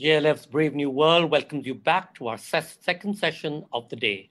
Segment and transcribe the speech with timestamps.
[0.00, 4.30] JLF's Brave New World welcomes you back to our second session of the day.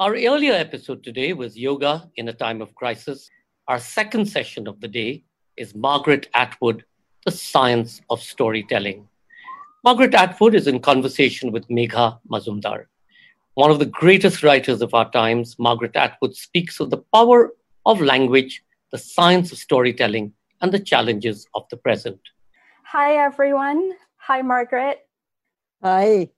[0.00, 3.30] Our earlier episode today was Yoga in a Time of Crisis.
[3.68, 5.22] Our second session of the day
[5.56, 6.84] is Margaret Atwood,
[7.24, 9.06] The Science of Storytelling.
[9.84, 12.86] Margaret Atwood is in conversation with Megha Majumdar.
[13.54, 17.52] One of the greatest writers of our times, Margaret Atwood speaks of the power
[17.86, 22.18] of language, the science of storytelling, and the challenges of the present.
[22.82, 23.92] Hi, everyone.
[24.26, 25.00] Hi, Margaret.
[25.82, 26.30] Hi.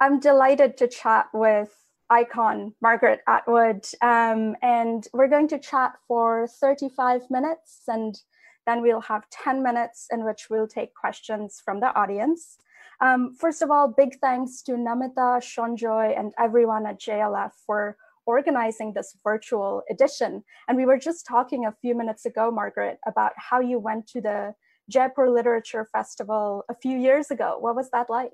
[0.00, 1.68] I'm delighted to chat with
[2.08, 3.84] icon Margaret Atwood.
[4.00, 8.18] Um, and we're going to chat for 35 minutes, and
[8.66, 12.56] then we'll have 10 minutes in which we'll take questions from the audience.
[13.02, 18.94] Um, first of all, big thanks to Namita, Sanjoy, and everyone at JLF for organizing
[18.94, 20.42] this virtual edition.
[20.68, 24.22] And we were just talking a few minutes ago, Margaret, about how you went to
[24.22, 24.54] the
[24.88, 27.56] Jaipur Literature Festival a few years ago.
[27.58, 28.30] What was that like?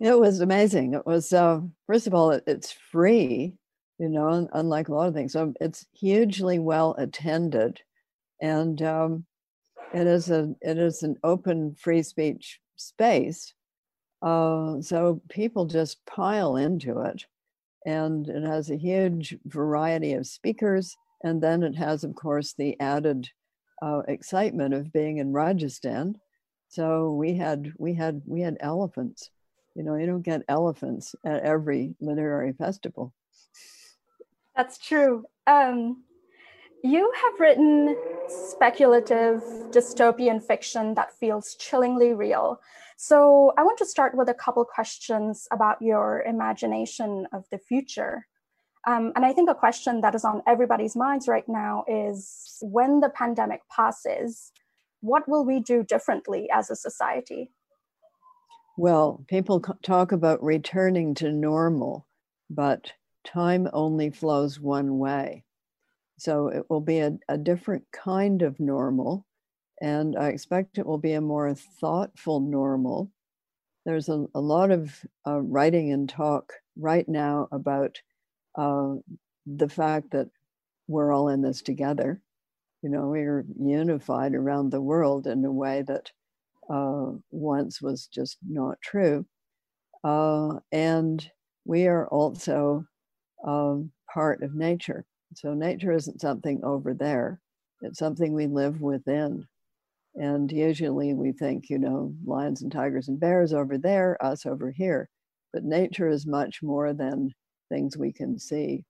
[0.00, 0.94] It was amazing.
[0.94, 3.54] It was, uh, first of all, it, it's free,
[3.98, 5.32] you know, unlike a lot of things.
[5.32, 7.80] So it's hugely well attended.
[8.40, 9.26] And um,
[9.94, 13.54] it is a it is an open free speech space.
[14.22, 17.24] Uh, so people just pile into it.
[17.84, 20.96] And it has a huge variety of speakers.
[21.22, 23.28] And then it has, of course, the added
[23.82, 26.16] uh, excitement of being in Rajasthan.
[26.68, 29.30] So we had we had we had elephants.
[29.74, 33.12] You know, you don't get elephants at every literary festival.
[34.56, 35.24] That's true.
[35.46, 36.04] Um,
[36.84, 37.96] you have written
[38.28, 42.60] speculative dystopian fiction that feels chillingly real.
[42.96, 48.26] So I want to start with a couple questions about your imagination of the future.
[48.86, 53.00] Um, and I think a question that is on everybody's minds right now is when
[53.00, 54.52] the pandemic passes,
[55.00, 57.50] what will we do differently as a society?
[58.76, 62.06] Well, people talk about returning to normal,
[62.50, 62.92] but
[63.24, 65.44] time only flows one way.
[66.18, 69.26] So it will be a, a different kind of normal.
[69.80, 73.10] And I expect it will be a more thoughtful normal.
[73.84, 78.00] There's a, a lot of uh, writing and talk right now about
[78.56, 78.94] uh,
[79.46, 80.28] the fact that
[80.88, 82.20] we're all in this together.
[82.82, 86.10] You know, we're unified around the world in a way that
[86.68, 89.24] uh, once was just not true.
[90.04, 91.28] Uh, and
[91.64, 92.84] we are also
[93.46, 95.04] um, part of nature.
[95.34, 97.40] So nature isn't something over there,
[97.80, 99.46] it's something we live within.
[100.14, 104.70] And usually we think, you know, lions and tigers and bears over there, us over
[104.70, 105.08] here.
[105.52, 107.32] But nature is much more than
[107.72, 108.84] things we can see,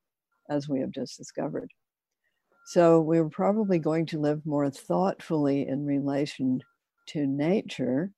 [0.51, 1.71] as we have just discovered.
[2.67, 6.61] So we're probably going to live more thoughtfully in relation
[7.09, 8.11] to nature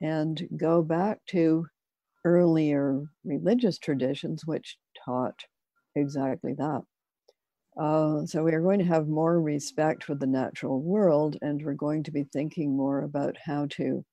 [0.00, 1.66] and go back to
[2.24, 5.44] earlier religious traditions which taught
[5.96, 6.82] exactly that.
[7.80, 11.74] Uh, so we are going to have more respect for the natural world, and we're
[11.74, 14.04] going to be thinking more about how to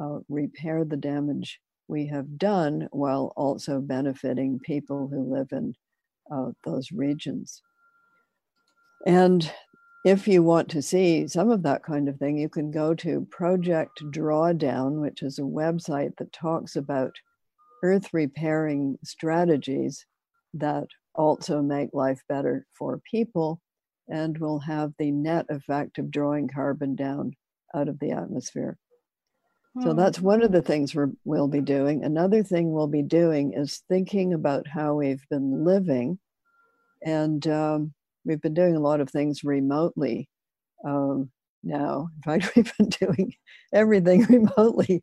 [0.00, 5.74] uh, repair the damage we have done while also benefiting people who live in
[6.30, 7.62] uh, those regions.
[9.06, 9.50] And
[10.04, 13.26] if you want to see some of that kind of thing, you can go to
[13.30, 17.12] Project Drawdown, which is a website that talks about
[17.82, 20.04] earth repairing strategies
[20.54, 23.60] that also make life better for people
[24.08, 27.32] and will have the net effect of drawing carbon down
[27.74, 28.78] out of the atmosphere.
[29.82, 29.96] So hmm.
[29.96, 32.04] that's one of the things we will be doing.
[32.04, 36.18] Another thing we'll be doing is thinking about how we've been living.
[37.04, 37.94] And um,
[38.24, 40.28] we've been doing a lot of things remotely
[40.84, 41.30] um,
[41.62, 42.08] now.
[42.16, 43.34] In fact, we've been doing
[43.72, 45.02] everything remotely.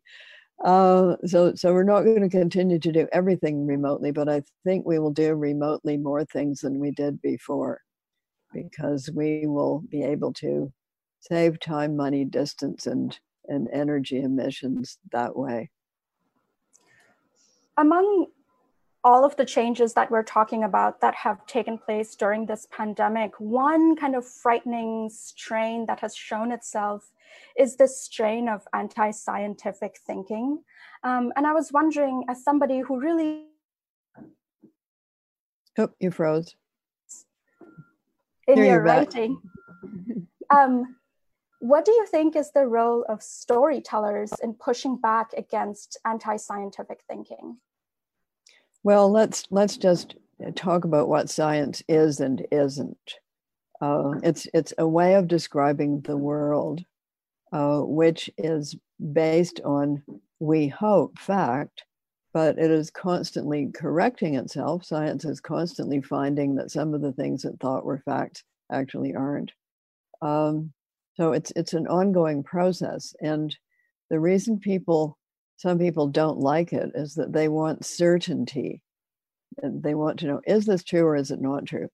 [0.64, 4.86] Uh, so, so we're not going to continue to do everything remotely, but I think
[4.86, 7.82] we will do remotely more things than we did before,
[8.54, 10.72] because we will be able to
[11.20, 15.70] save time, money, distance, and and energy emissions that way.
[17.76, 18.26] Among
[19.06, 23.30] all of the changes that we're talking about that have taken place during this pandemic,
[23.38, 27.12] one kind of frightening strain that has shown itself
[27.56, 30.62] is this strain of anti scientific thinking.
[31.04, 33.44] Um, and I was wondering, as somebody who really.
[35.78, 36.56] Oh, you froze.
[38.48, 39.40] In Here your writing.
[40.50, 40.96] um,
[41.66, 47.00] what do you think is the role of storytellers in pushing back against anti scientific
[47.08, 47.58] thinking?
[48.82, 50.14] Well, let's let's just
[50.54, 53.14] talk about what science is and isn't.
[53.80, 56.84] Uh, it's it's a way of describing the world,
[57.52, 58.76] uh, which is
[59.12, 60.02] based on,
[60.38, 61.84] we hope, fact,
[62.32, 64.84] but it is constantly correcting itself.
[64.84, 69.52] Science is constantly finding that some of the things it thought were facts actually aren't.
[70.22, 70.72] Um,
[71.16, 73.56] so it's it's an ongoing process, and
[74.10, 75.18] the reason people,
[75.56, 78.82] some people don't like it, is that they want certainty,
[79.62, 81.88] and they want to know is this true or is it not true.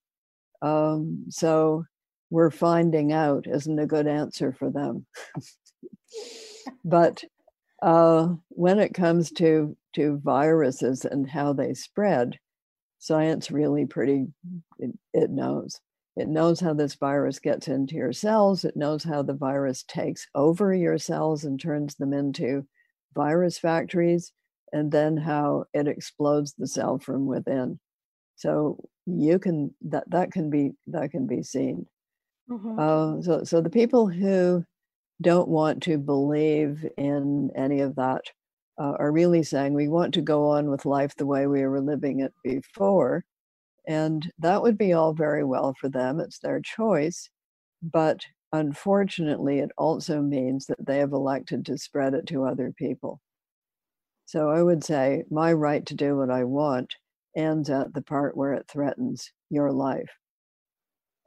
[0.61, 1.85] Um, so
[2.31, 5.07] we're finding out isn't a good answer for them.
[6.85, 7.23] but
[7.83, 12.39] uh, when it comes to to viruses and how they spread,
[12.99, 14.27] science really pretty
[14.79, 15.81] it, it knows.
[16.17, 18.65] It knows how this virus gets into your cells.
[18.65, 22.67] It knows how the virus takes over your cells and turns them into
[23.15, 24.33] virus factories,
[24.73, 27.79] and then how it explodes the cell from within.
[28.37, 31.87] So you can that that can be that can be seen.
[32.51, 32.79] Mm-hmm.
[32.79, 34.65] Uh, so so the people who
[35.23, 38.23] don't want to believe in any of that
[38.79, 41.81] uh, are really saying we want to go on with life the way we were
[41.81, 43.25] living it before.
[43.87, 46.21] And that would be all very well for them.
[46.21, 47.29] It's their choice.
[47.83, 53.21] But unfortunately, it also means that they have elected to spread it to other people.
[54.27, 56.95] So I would say my right to do what I want
[57.37, 60.11] ends at the part where it threatens your life.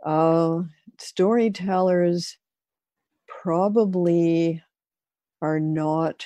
[0.06, 0.62] Uh,
[1.00, 2.38] storytellers
[3.28, 4.64] probably
[5.42, 6.26] are not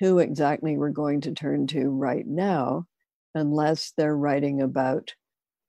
[0.00, 2.86] who exactly we're going to turn to right now,
[3.34, 5.14] unless they're writing about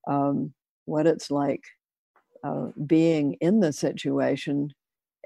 [0.08, 0.54] um,
[0.86, 1.64] what it's like
[2.44, 4.72] uh, being in the situation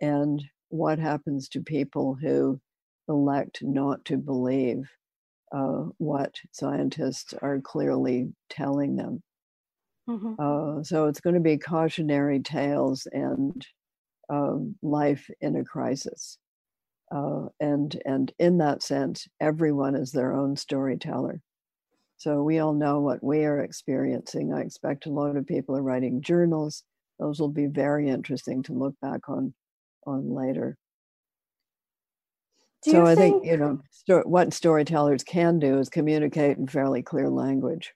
[0.01, 2.59] and what happens to people who
[3.07, 4.89] elect not to believe
[5.51, 9.21] uh, what scientists are clearly telling them.
[10.07, 10.33] Mm-hmm.
[10.39, 13.65] Uh, so it's going to be cautionary tales and
[14.29, 16.37] um, life in a crisis.
[17.11, 21.41] Uh, and and in that sense, everyone is their own storyteller.
[22.19, 24.53] So we all know what we are experiencing.
[24.53, 26.83] I expect a lot of people are writing journals.
[27.17, 29.53] Those will be very interesting to look back on
[30.05, 30.77] on later.
[32.83, 36.67] Do so I think, think you know sto- what storytellers can do is communicate in
[36.67, 37.93] fairly clear language.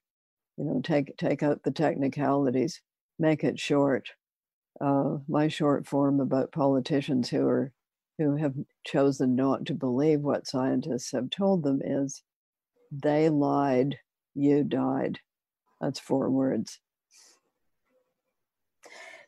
[0.58, 2.82] You know, take take out the technicalities,
[3.20, 4.08] make it short,
[4.80, 7.74] uh, my short form about politicians who are
[8.18, 8.56] who have
[8.86, 12.24] chosen not to believe what scientists have told them is
[12.92, 13.98] they lied,
[14.36, 15.20] you died.
[15.82, 16.80] That's four words.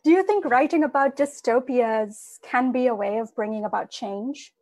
[0.03, 4.53] Do you think writing about dystopias can be a way of bringing about change?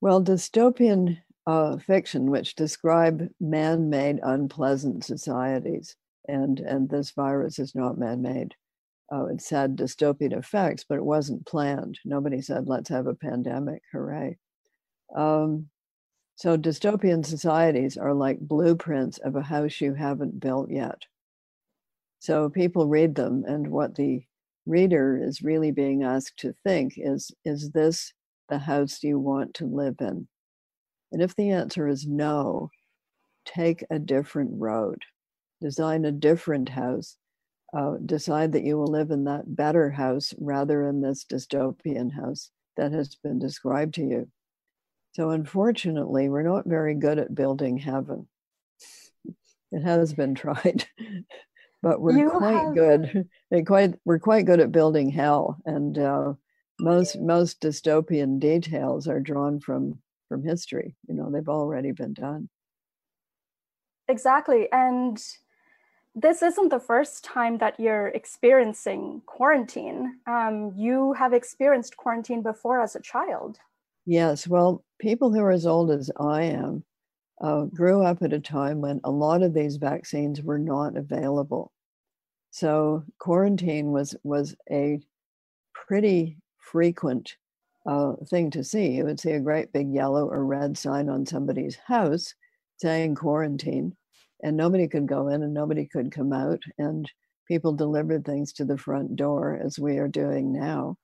[0.00, 5.94] Well, dystopian uh, fiction, which describe man-made unpleasant societies,
[6.26, 8.54] and and this virus is not man-made,
[9.12, 11.98] uh, it's had dystopian effects, but it wasn't planned.
[12.04, 14.38] Nobody said, let's have a pandemic, hooray.
[15.14, 15.68] Um,
[16.40, 21.02] so dystopian societies are like blueprints of a house you haven't built yet.
[22.18, 24.22] So people read them, and what the
[24.64, 28.14] reader is really being asked to think is is this
[28.48, 30.28] the house you want to live in?
[31.12, 32.70] And if the answer is no,
[33.44, 35.02] take a different road,
[35.60, 37.18] design a different house
[37.74, 42.50] uh, decide that you will live in that better house rather than this dystopian house
[42.78, 44.30] that has been described to you.
[45.12, 48.28] So, unfortunately, we're not very good at building heaven.
[49.72, 50.86] It has been tried,
[51.82, 52.74] but we're you quite have...
[52.74, 53.28] good.
[53.66, 56.34] Quite, we're quite good at building hell, and uh,
[56.78, 59.98] most most dystopian details are drawn from
[60.28, 60.94] from history.
[61.08, 62.48] You know, they've already been done.
[64.08, 65.20] Exactly, and
[66.14, 70.18] this isn't the first time that you're experiencing quarantine.
[70.26, 73.58] Um, you have experienced quarantine before as a child.
[74.06, 76.84] Yes, well, people who are as old as I am
[77.40, 81.72] uh, grew up at a time when a lot of these vaccines were not available.
[82.50, 85.00] So quarantine was was a
[85.72, 87.36] pretty frequent
[87.86, 88.90] uh, thing to see.
[88.90, 92.34] You would see a great big yellow or red sign on somebody's house
[92.76, 93.96] saying quarantine
[94.42, 97.10] and nobody could go in and nobody could come out and
[97.46, 100.96] people delivered things to the front door as we are doing now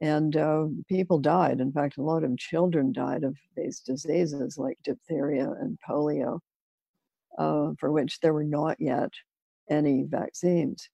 [0.00, 1.60] and uh, people died.
[1.60, 6.40] In fact a lot of children died of these diseases like diphtheria and polio
[7.38, 9.10] uh, for which there were not yet
[9.70, 10.88] any vaccines.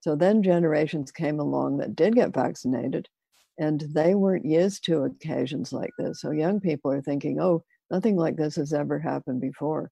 [0.00, 3.08] So then generations came along that did get vaccinated
[3.58, 6.20] and they weren't used to occasions like this.
[6.20, 9.90] So young people are thinking oh nothing like this has ever happened before.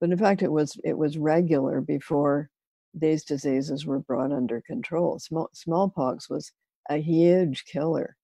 [0.00, 2.50] But in fact, it was it was regular before
[2.94, 5.18] these diseases were brought under control.
[5.18, 6.52] Small, smallpox was
[6.88, 8.16] a huge killer.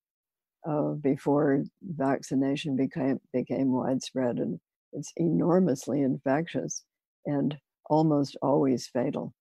[0.68, 4.60] uh, before vaccination became became widespread, and
[4.92, 6.84] it's enormously infectious
[7.26, 7.58] and
[7.90, 9.34] almost always fatal.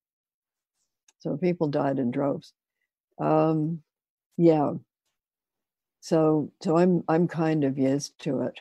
[1.20, 2.54] So people died in droves.
[3.22, 3.84] Um,
[4.38, 4.74] yeah.
[6.02, 8.60] So so I'm I'm kind of used to it.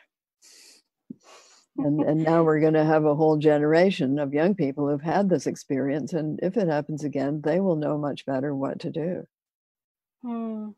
[1.79, 5.29] And and now we're going to have a whole generation of young people who've had
[5.29, 9.27] this experience, and if it happens again, they will know much better what to do.
[10.23, 10.71] Hmm.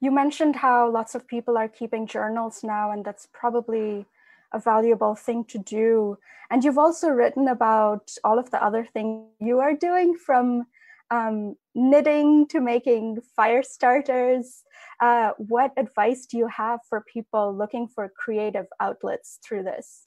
[0.00, 4.06] You mentioned how lots of people are keeping journals now, and that's probably
[4.52, 6.18] a valuable thing to do.
[6.50, 10.66] And you've also written about all of the other things you are doing from
[11.10, 14.62] um, knitting to making fire starters.
[15.00, 20.06] Uh, what advice do you have for people looking for creative outlets through this?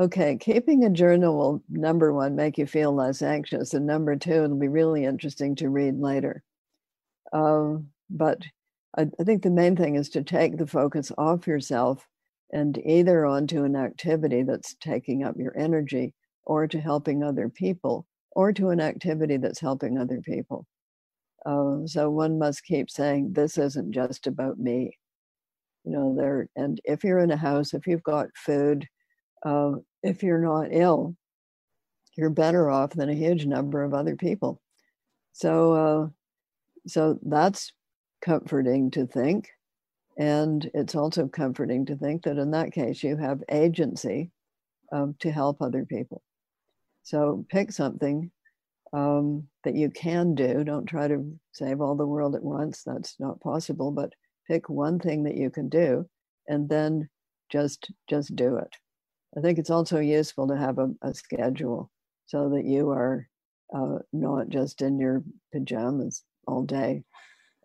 [0.00, 4.44] Okay, keeping a journal will number one make you feel less anxious, and number two,
[4.44, 6.42] it'll be really interesting to read later.
[7.32, 8.42] Um, but
[8.96, 12.06] I, I think the main thing is to take the focus off yourself
[12.52, 18.06] and either onto an activity that's taking up your energy or to helping other people
[18.32, 20.66] or to an activity that's helping other people.
[21.44, 24.96] Uh, so one must keep saying, This isn't just about me.
[25.84, 28.86] You know, there, and if you're in a house, if you've got food,
[29.44, 29.72] uh,
[30.02, 31.16] if you're not ill,
[32.16, 34.60] you're better off than a huge number of other people.
[35.32, 36.08] So, uh,
[36.86, 37.72] so that's
[38.22, 39.48] comforting to think.
[40.18, 44.30] And it's also comforting to think that in that case, you have agency
[44.92, 46.22] um, to help other people.
[47.02, 48.30] So pick something
[48.92, 50.64] um, that you can do.
[50.64, 52.82] Don't try to save all the world at once.
[52.84, 53.90] That's not possible.
[53.90, 54.12] But
[54.46, 56.06] pick one thing that you can do,
[56.46, 57.08] and then
[57.50, 58.76] just just do it.
[59.36, 61.90] I think it's also useful to have a, a schedule
[62.26, 63.28] so that you are
[63.74, 67.04] uh, not just in your pajamas all day.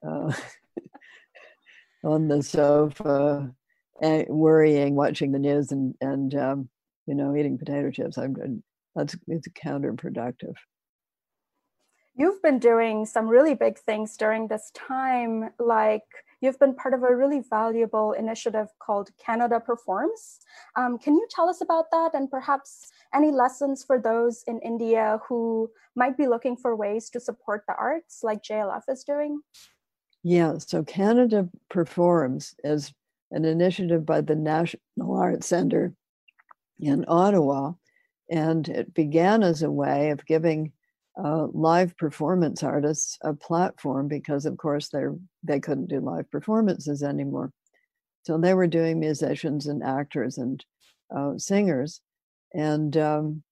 [0.05, 0.31] Uh,
[2.03, 3.53] on the sofa,
[4.01, 6.69] uh, worrying, watching the news, and and um,
[7.05, 8.17] you know eating potato chips.
[8.17, 8.62] I'm good.
[8.96, 10.55] That's it's counterproductive.
[12.15, 16.03] You've been doing some really big things during this time, like
[16.41, 20.39] you've been part of a really valuable initiative called Canada Performs.
[20.75, 25.20] Um, can you tell us about that and perhaps any lessons for those in India
[25.27, 29.41] who might be looking for ways to support the arts like JLF is doing?
[30.24, 32.94] Yeah, so Canada Performs is
[33.32, 35.94] an initiative by the National Arts Center
[36.79, 37.74] in Ottawa,
[38.29, 40.72] and it began as a way of giving
[41.21, 45.03] uh, live performance artists a platform because, of course, they
[45.43, 47.51] they couldn't do live performances anymore.
[48.24, 50.63] So they were doing musicians and actors and
[51.15, 52.01] uh, singers,
[52.53, 53.43] and um,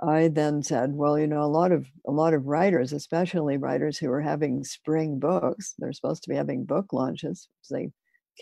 [0.00, 3.98] I then said, well, you know, a lot of a lot of writers, especially writers
[3.98, 7.90] who are having spring books, they're supposed to be having book launches, they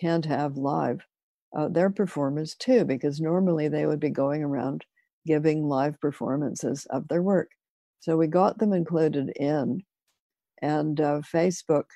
[0.00, 1.00] can't have live.
[1.56, 4.84] Uh, their performers too, because normally they would be going around
[5.24, 7.50] giving live performances of their work.
[8.04, 9.82] So we got them included in,
[10.60, 11.86] and uh, Facebook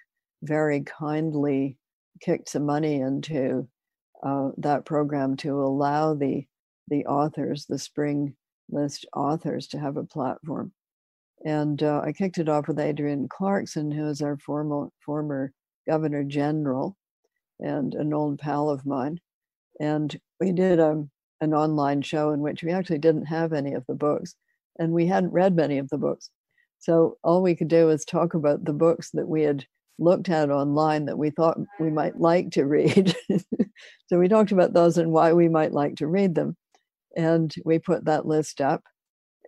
[0.42, 1.76] very kindly
[2.22, 3.68] kicked some money into
[4.22, 6.46] uh, that program to allow the
[6.88, 8.34] the authors, the spring
[8.70, 10.72] list authors to have a platform.
[11.44, 15.52] And uh, I kicked it off with Adrienne Clarkson, who is our former, former
[15.86, 16.96] governor general
[17.60, 19.20] and an old pal of mine.
[19.78, 21.10] And we did a, um,
[21.42, 24.34] an online show in which we actually didn't have any of the books,
[24.78, 26.30] and we hadn't read many of the books.
[26.78, 29.64] So all we could do was talk about the books that we had
[29.98, 33.16] looked at online that we thought we might like to read.
[34.06, 36.56] so we talked about those and why we might like to read them
[37.16, 38.82] and we put that list up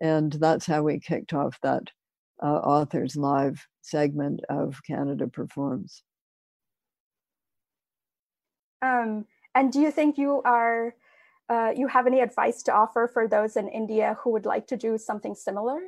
[0.00, 1.84] and that's how we kicked off that
[2.42, 6.02] uh, authors live segment of canada performs
[8.82, 10.94] um, and do you think you are
[11.50, 14.76] uh, you have any advice to offer for those in india who would like to
[14.76, 15.80] do something similar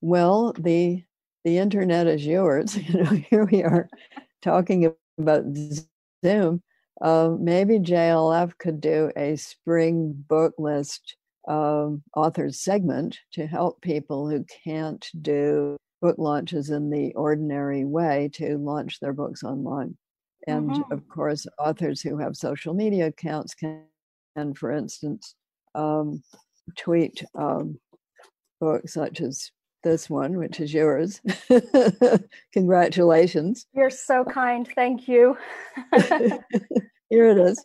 [0.00, 1.02] well the
[1.44, 3.88] the internet is yours you know here we are
[4.42, 5.44] talking about
[6.24, 6.62] zoom
[7.02, 11.16] uh, maybe JLF could do a spring book list
[11.48, 18.30] um, authors segment to help people who can't do book launches in the ordinary way
[18.34, 19.96] to launch their books online.
[20.46, 20.92] And mm-hmm.
[20.92, 23.82] of course, authors who have social media accounts can,
[24.56, 25.34] for instance,
[25.74, 26.22] um,
[26.76, 27.78] tweet um,
[28.60, 29.50] books such as
[29.82, 31.20] this one, which is yours.
[32.52, 33.66] Congratulations.
[33.74, 34.68] You're so kind.
[34.74, 35.36] Thank you.
[35.92, 37.64] Here it is.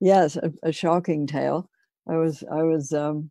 [0.00, 1.68] Yes, a, a, shocking tale.
[2.08, 3.30] I was I was um,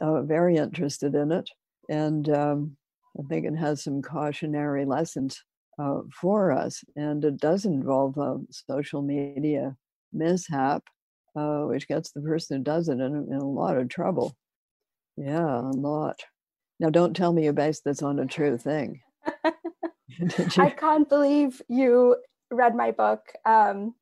[0.00, 1.48] uh, very interested in it,
[1.88, 2.76] and um,
[3.18, 5.42] I think it has some cautionary lessons
[5.78, 6.82] uh, for us.
[6.96, 9.76] And it does involve a social media
[10.12, 10.84] mishap,
[11.36, 14.36] uh, which gets the person who does it in, in a lot of trouble.
[15.16, 16.20] Yeah, a lot.
[16.80, 19.00] Now, don't tell me you based this on a true thing.
[20.58, 22.16] I can't believe you
[22.50, 23.20] read my book.
[23.44, 23.94] Um,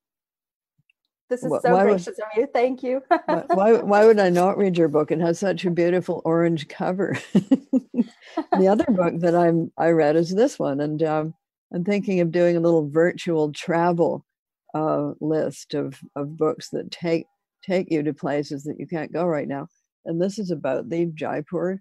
[1.31, 2.49] this is so why gracious would, of you.
[2.53, 3.03] Thank you.
[3.27, 5.11] why, why would I not read your book?
[5.11, 7.17] It has such a beautiful orange cover.
[7.33, 11.35] the other book that I'm I read is this one, and um,
[11.73, 14.27] I'm thinking of doing a little virtual travel
[14.75, 17.27] uh, list of of books that take
[17.65, 19.69] take you to places that you can't go right now.
[20.05, 21.81] And this is about the Jaipur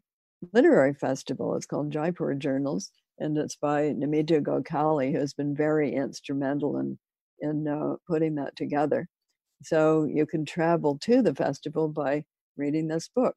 [0.53, 1.55] Literary Festival.
[1.55, 6.99] It's called Jaipur Journals, and it's by Namita Gokhale, who has been very instrumental in
[7.39, 9.07] in uh, putting that together.
[9.63, 12.23] So you can travel to the festival by
[12.57, 13.35] reading this book.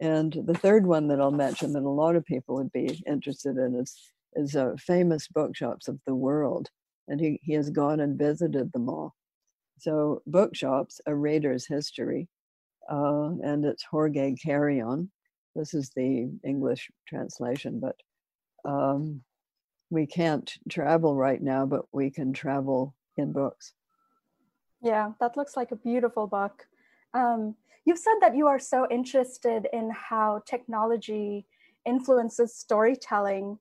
[0.00, 3.56] And the third one that I'll mention that a lot of people would be interested
[3.56, 3.94] in is,
[4.34, 6.70] is uh, famous bookshops of the world.
[7.10, 9.14] And he, he has gone and visited them all.
[9.78, 12.28] So, bookshops, a reader's history,
[12.90, 15.10] uh, and it's Jorge Carrion.
[15.54, 17.96] This is the English translation, but
[18.64, 19.22] um,
[19.90, 23.72] we can't travel right now, but we can travel in books.
[24.82, 26.66] Yeah, that looks like a beautiful book.
[27.12, 31.46] Um, you've said that you are so interested in how technology
[31.84, 33.58] influences storytelling.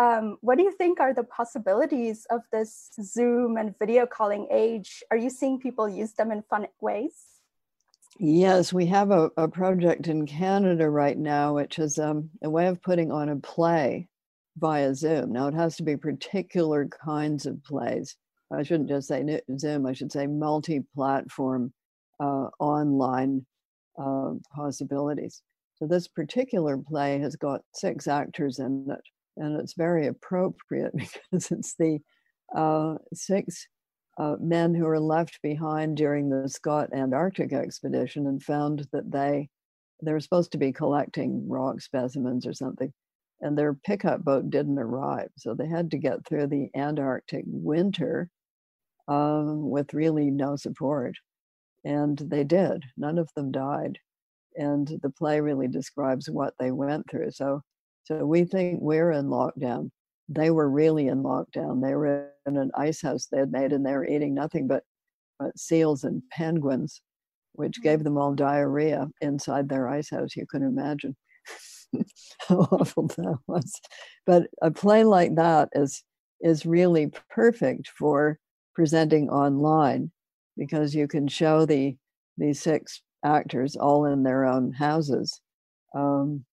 [0.00, 5.02] Um, what do you think are the possibilities of this Zoom and video calling age?
[5.10, 7.12] Are you seeing people use them in fun ways?
[8.18, 12.66] Yes, we have a, a project in Canada right now, which is um, a way
[12.68, 14.08] of putting on a play
[14.56, 15.32] via Zoom.
[15.32, 18.16] Now, it has to be particular kinds of plays.
[18.50, 21.74] I shouldn't just say Zoom, I should say multi platform
[22.18, 23.44] uh, online
[24.02, 25.42] uh, possibilities.
[25.74, 29.04] So, this particular play has got six actors in it,
[29.36, 31.98] and it's very appropriate because it's the
[32.54, 33.66] uh, six
[34.18, 39.48] uh, men who were left behind during the Scott Antarctic expedition and found that they
[40.02, 42.92] they were supposed to be collecting rock specimens or something,
[43.40, 48.30] and their pickup boat didn't arrive, so they had to get through the Antarctic winter
[49.08, 51.16] um, with really no support.
[51.84, 52.84] And they did.
[52.96, 53.98] None of them died.
[54.56, 57.30] And the play really describes what they went through.
[57.32, 57.62] So,
[58.04, 59.90] so we think we're in lockdown.
[60.28, 61.82] They were really in lockdown.
[61.82, 64.84] They were in an ice house they had made, and they were eating nothing but,
[65.38, 67.02] but seals and penguins,
[67.52, 67.82] which mm.
[67.82, 70.36] gave them all diarrhea inside their ice house.
[70.36, 71.16] You can imagine
[72.48, 73.80] how awful that was.
[74.26, 76.04] But a play like that is
[76.40, 78.38] is really perfect for
[78.74, 80.10] presenting online
[80.56, 81.96] because you can show the
[82.38, 85.40] these six actors all in their own houses
[85.94, 86.44] um,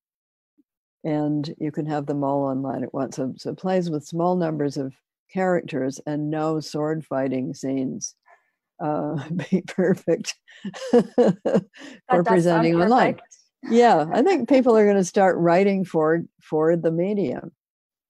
[1.08, 3.16] and you can have them all online at once.
[3.16, 4.94] So, so plays with small numbers of
[5.32, 8.16] characters and no sword fighting scenes
[8.84, 10.36] uh, be perfect
[10.92, 13.18] for presenting online.
[13.70, 17.52] yeah i think people are going to start writing for for the medium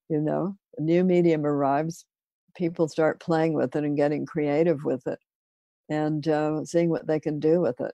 [0.08, 0.56] you know?
[0.78, 2.04] A new medium arrives
[2.56, 5.18] people start playing with it and getting creative with it
[5.88, 7.92] and uh, seeing what they can do with it.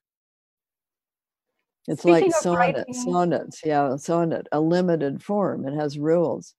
[1.87, 2.95] It's Speaking like sonnet, writing...
[2.95, 5.67] sonnets, yeah, sonnet, a limited form.
[5.67, 6.55] It has rules,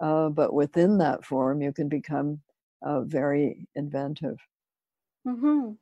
[0.00, 2.40] uh, but within that form, you can become
[2.82, 4.38] uh, very inventive.
[5.26, 5.72] Mm-hmm.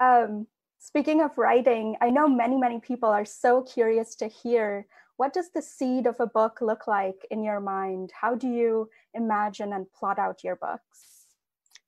[0.00, 0.46] Um,
[0.78, 4.86] speaking of writing, I know many, many people are so curious to hear
[5.16, 8.10] what does the seed of a book look like in your mind?
[8.20, 11.26] How do you imagine and plot out your books?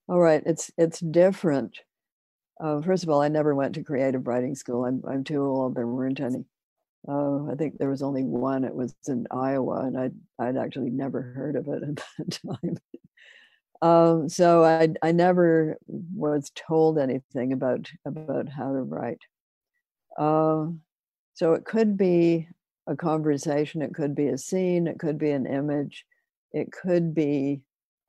[0.08, 1.80] All right, it's it's different.
[2.60, 4.84] Uh, first of all, I never went to creative writing school.
[4.84, 5.74] I'm I'm too old.
[5.74, 6.44] There weren't any.
[7.08, 8.64] Uh, I think there was only one.
[8.64, 12.78] It was in Iowa, and I'd I'd actually never heard of it at that time.
[13.82, 19.20] um, so I I never was told anything about about how to write.
[20.18, 20.68] Uh,
[21.34, 22.48] so it could be
[22.86, 26.06] a conversation, it could be a scene, it could be an image,
[26.52, 27.62] it could be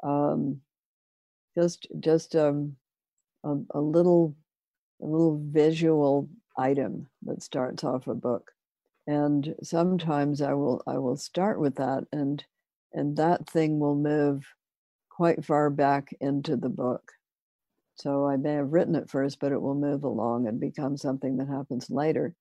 [0.04, 0.62] um,
[1.56, 2.78] just just um,
[3.48, 4.36] a, a little
[5.02, 8.52] a little visual item that starts off a book.
[9.08, 12.44] And sometimes I will I will start with that and
[12.94, 14.46] and that thing will move
[15.10, 17.12] quite far back into the book.
[17.96, 21.38] So I may have written it first, but it will move along and become something
[21.38, 22.36] that happens later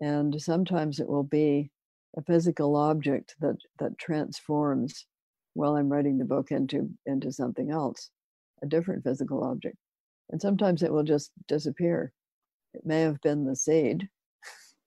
[0.00, 1.70] and sometimes it will be
[2.16, 5.06] a physical object that that transforms
[5.54, 8.10] while I'm writing the book into into something else,
[8.62, 9.76] a different physical object.
[10.30, 12.12] And sometimes it will just disappear.
[12.74, 14.08] It may have been the seed,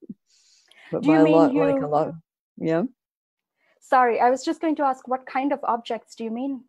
[0.91, 1.63] but by a lot you...
[1.63, 2.13] like a lot.
[2.57, 2.83] Yeah.
[3.79, 6.63] Sorry, I was just going to ask, what kind of objects do you mean?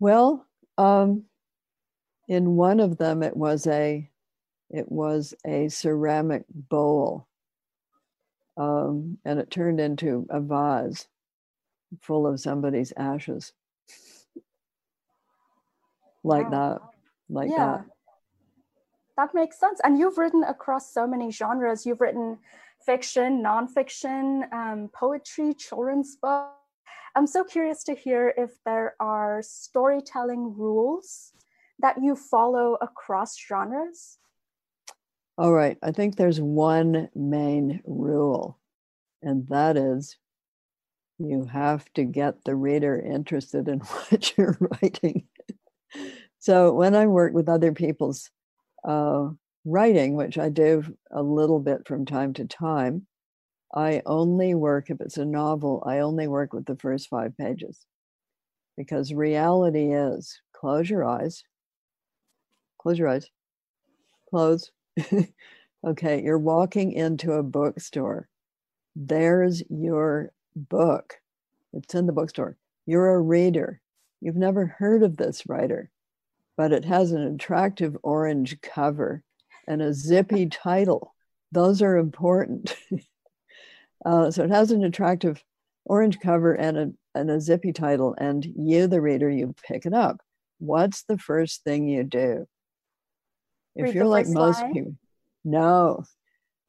[0.00, 0.46] Well,
[0.78, 1.24] um,
[2.26, 4.08] in one of them, it was a
[4.70, 7.26] it was a ceramic bowl,
[8.56, 11.06] um, and it turned into a vase
[12.00, 13.52] full of somebody's ashes,
[16.24, 16.90] like wow.
[17.30, 17.56] Like yeah.
[17.56, 17.84] that.
[19.16, 19.80] That makes sense.
[19.84, 21.84] And you've written across so many genres.
[21.84, 22.38] You've written
[22.84, 26.56] fiction, nonfiction, um, poetry, children's books.
[27.14, 31.32] I'm so curious to hear if there are storytelling rules
[31.80, 34.18] that you follow across genres.
[35.36, 35.76] All right.
[35.82, 38.58] I think there's one main rule,
[39.22, 40.16] and that is
[41.18, 45.26] you have to get the reader interested in what you're writing.
[46.40, 48.30] So when I work with other people's
[48.82, 49.28] uh,
[49.66, 53.06] writing, which I do a little bit from time to time,
[53.74, 57.86] I only work, if it's a novel, I only work with the first five pages.
[58.76, 61.44] Because reality is close your eyes,
[62.78, 63.28] close your eyes,
[64.30, 64.70] close.
[65.86, 68.28] okay, you're walking into a bookstore.
[68.96, 71.16] There's your book.
[71.74, 72.56] It's in the bookstore.
[72.86, 73.80] You're a reader.
[74.20, 75.90] You've never heard of this writer,
[76.60, 79.22] but it has an attractive orange cover
[79.66, 81.14] and a zippy title.
[81.52, 82.76] Those are important.
[84.04, 85.42] uh, so it has an attractive
[85.86, 89.94] orange cover and a, and a zippy title, and you, the reader, you pick it
[89.94, 90.20] up.
[90.58, 92.46] What's the first thing you do?
[93.74, 94.96] If Read you're like most people,
[95.42, 96.04] no.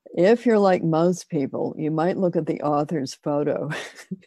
[0.05, 3.69] If you're like most people, you might look at the author's photo,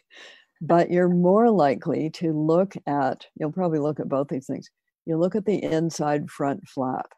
[0.61, 4.69] but you're more likely to look at, you'll probably look at both these things.
[5.05, 7.13] You look at the inside front flap.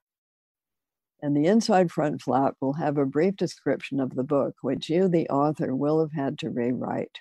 [1.22, 5.08] And the inside front flap will have a brief description of the book, which you,
[5.08, 7.20] the author, will have had to rewrite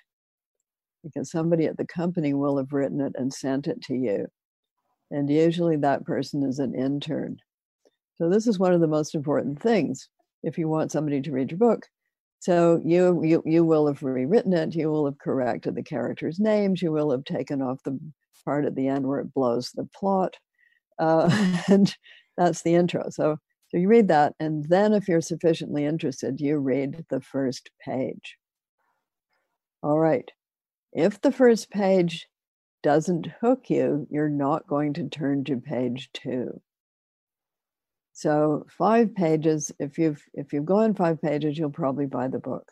[1.03, 4.27] because somebody at the company will have written it and sent it to you.
[5.09, 7.37] And usually that person is an intern.
[8.15, 10.09] So this is one of the most important things
[10.43, 11.87] if you want somebody to read your book.
[12.39, 16.81] So you you you will have rewritten it, you will have corrected the characters' names,
[16.81, 17.97] you will have taken off the
[18.45, 20.35] part at the end where it blows the plot.
[20.99, 21.29] Uh,
[21.67, 21.95] and
[22.37, 23.09] that's the intro.
[23.09, 23.37] So
[23.69, 28.37] so you read that, and then if you're sufficiently interested, you read the first page.
[29.83, 30.31] All right.
[30.93, 32.27] If the first page
[32.81, 36.61] doesn't hook you, you're not going to turn to page two.
[38.13, 42.71] So five pages, if you've if you've gone five pages, you'll probably buy the book.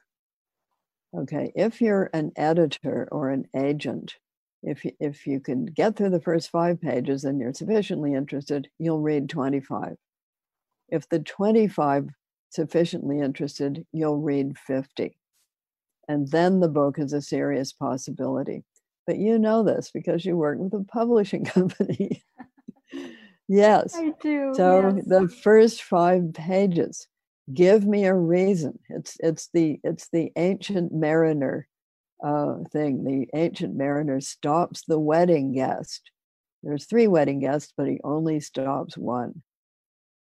[1.15, 1.51] Okay.
[1.55, 4.15] If you're an editor or an agent,
[4.65, 8.67] if you, if you can get through the first five pages and you're sufficiently interested,
[8.79, 9.95] you'll read 25.
[10.89, 12.09] If the 25
[12.49, 15.17] sufficiently interested, you'll read 50.
[16.07, 18.63] And then the book is a serious possibility.
[19.07, 22.23] But you know this because you work with a publishing company.
[23.47, 23.95] yes.
[23.95, 24.53] I do.
[24.55, 25.05] So yes.
[25.05, 27.07] the first five pages
[27.53, 28.79] give me a reason.
[28.89, 31.67] It's it's the it's the ancient mariner
[32.23, 33.03] uh, thing.
[33.03, 36.11] The ancient mariner stops the wedding guest.
[36.63, 39.43] There's three wedding guests, but he only stops one.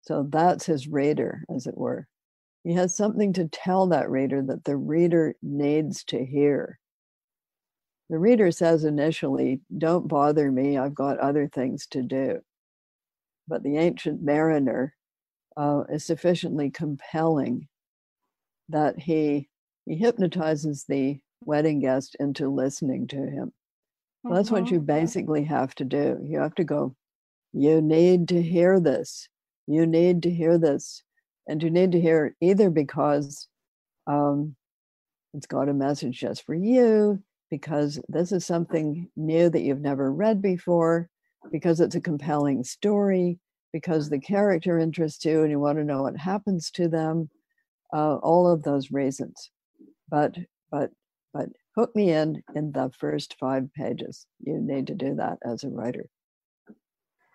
[0.03, 2.07] So that's his reader, as it were.
[2.65, 6.79] He has something to tell that reader that the reader needs to hear.
[8.11, 12.41] The reader says initially, Don't bother me, I've got other things to do.
[13.49, 14.95] But the ancient mariner
[15.57, 17.69] uh, is sufficiently compelling
[18.69, 19.49] that he,
[19.85, 23.53] he hypnotizes the wedding guest into listening to him.
[24.23, 24.87] Well, that's what you mm-hmm.
[24.87, 26.19] basically have to do.
[26.23, 26.97] You have to go,
[27.53, 29.29] You need to hear this
[29.67, 31.03] you need to hear this.
[31.49, 33.49] And you need to hear it either because
[34.07, 34.57] um,
[35.35, 40.13] it's got a message just for you, because this is something new that you've never
[40.13, 41.09] read before,
[41.53, 43.39] because it's a compelling story,
[43.73, 47.31] because the character interests you and you want to know what happens to them,
[47.93, 49.51] uh, all of those reasons.
[50.09, 50.37] But,
[50.71, 50.91] but,
[51.37, 54.27] but hook me in in the first five pages.
[54.41, 56.07] You need to do that as a writer.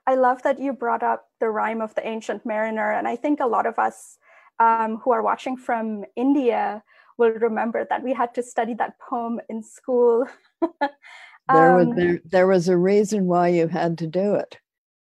[0.08, 2.92] I love that you brought up the rhyme of the ancient mariner.
[2.92, 4.18] And I think a lot of us
[4.60, 6.84] um, who are watching from India
[7.18, 10.26] will remember that we had to study that poem in school.
[10.62, 14.58] there, was, um, there, there was a reason why you had to do it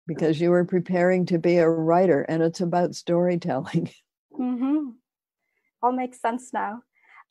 [0.06, 3.90] because you were preparing to be a writer and it's about storytelling.
[4.34, 4.90] Mm-hmm.
[5.84, 6.82] All makes sense now.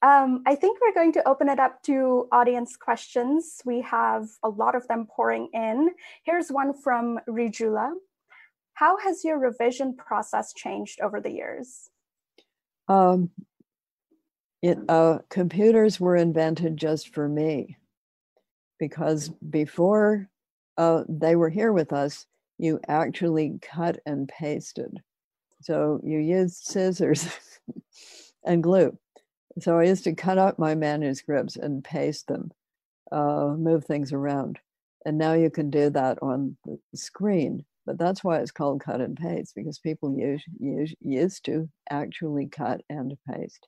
[0.03, 3.63] Um, I think we're going to open it up to audience questions.
[3.65, 5.91] We have a lot of them pouring in.
[6.25, 7.93] Here's one from Rijula.
[8.75, 11.91] How has your revision process changed over the years?
[12.89, 13.31] Um,
[14.61, 17.77] it, uh, computers were invented just for me
[18.81, 20.29] because before
[20.79, 22.27] uh, they were here with us,
[22.59, 25.01] you actually cut and pasted.
[25.61, 27.29] So you used scissors
[28.45, 28.99] and glue.
[29.61, 32.53] So I used to cut out my manuscripts and paste them,
[33.11, 34.59] uh, move things around.
[35.05, 37.65] And now you can do that on the screen.
[37.85, 42.47] But that's why it's called cut and paste because people use, use, used to actually
[42.47, 43.67] cut and paste.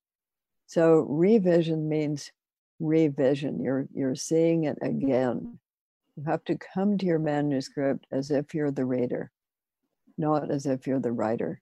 [0.67, 2.31] So revision means
[2.81, 3.63] revision.
[3.63, 5.59] You're you're seeing it again.
[6.17, 9.31] You have to come to your manuscript as if you're the reader,
[10.17, 11.61] not as if you're the writer.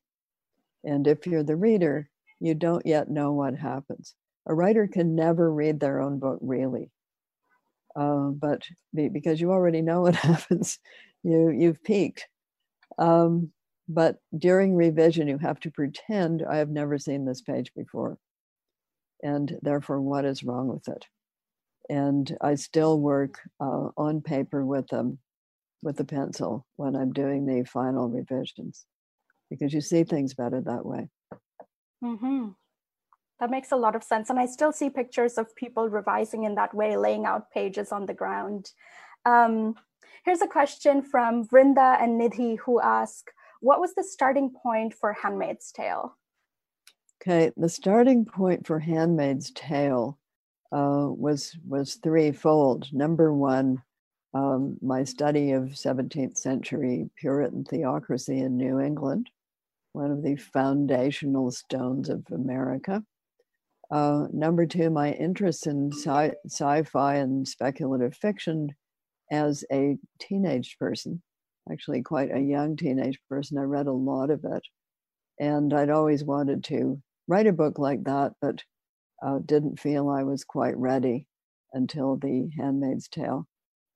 [0.85, 2.09] And if you're the reader,
[2.43, 4.17] you don't yet know what happens.
[4.47, 6.91] A writer can never read their own book really,
[7.95, 10.81] uh, but be, because you already know what happens,
[11.23, 12.27] you you've peeked.
[12.99, 13.53] Um,
[13.89, 18.19] but during revision, you have to pretend I have never seen this page before,
[19.23, 21.07] and therefore, what is wrong with it?
[21.89, 25.19] And I still work uh, on paper with them,
[25.81, 28.85] with a pencil when I'm doing the final revisions,
[29.49, 31.09] because you see things better that way.
[32.03, 32.49] Mm-hmm.
[33.41, 34.31] That makes a lot of sense.
[34.31, 38.07] And I still see pictures of people revising in that way, laying out pages on
[38.07, 38.71] the ground.
[39.25, 39.75] Um,
[40.25, 45.13] here's a question from Vrinda and Nidhi who ask, what was the starting point for
[45.13, 46.17] Handmaid's Tale?
[47.21, 50.19] Okay, the starting point for Handmaid's Tale
[50.73, 52.93] uh, was was threefold.
[52.93, 53.83] Number one,
[54.35, 59.31] um, my study of 17th century Puritan theocracy in New England,
[59.93, 63.03] one of the foundational stones of America.
[63.91, 68.69] Uh, number two, my interest in sci- sci-fi and speculative fiction
[69.31, 71.23] as a teenage person,
[71.71, 73.59] actually quite a young teenage person.
[73.59, 74.63] I read a lot of it,
[75.39, 78.63] and I'd always wanted to write a book like that, but
[79.25, 81.27] uh, didn't feel I was quite ready
[81.75, 83.47] until The Handmaid's Tale.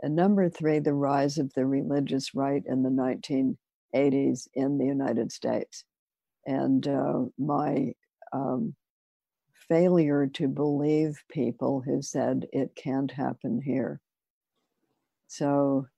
[0.02, 5.32] And number three, the rise of the religious right in the 1980s in the United
[5.32, 5.84] States.
[6.46, 7.92] And uh, my
[8.32, 8.74] um,
[9.68, 14.00] failure to believe people who said it can't happen here.
[15.26, 15.88] So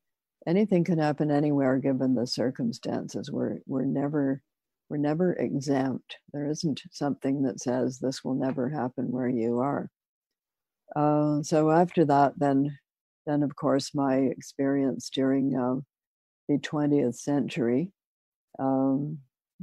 [0.46, 3.30] anything can happen anywhere given the circumstances.
[3.30, 4.42] We're, we're never
[4.88, 6.16] we're never exempt.
[6.32, 9.90] There isn't something that says this will never happen where you are.
[10.96, 12.78] Uh, so after that, then,
[13.26, 15.80] then of course, my experience during uh,
[16.48, 17.92] the 20th century,
[18.58, 19.18] um,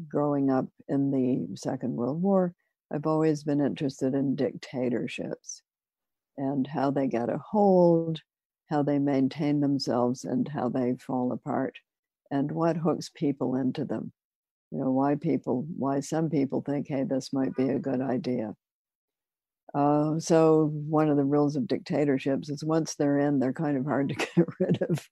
[0.08, 2.54] growing up in the Second World War,
[2.92, 5.62] I've always been interested in dictatorships
[6.38, 8.22] and how they get a hold,
[8.70, 11.78] how they maintain themselves, and how they fall apart,
[12.32, 14.12] and what hooks people into them.
[14.72, 18.56] You know why people why some people think hey this might be a good idea.
[19.74, 23.86] Uh, so one of the rules of dictatorships is once they're in they're kind of
[23.86, 25.08] hard to get rid of